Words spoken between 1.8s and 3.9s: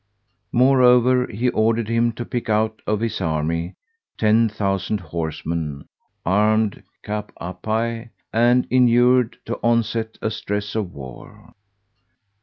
him to pick out of his army